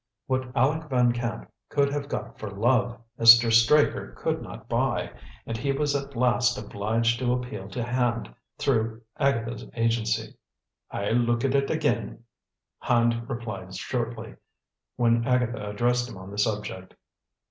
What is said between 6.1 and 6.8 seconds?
last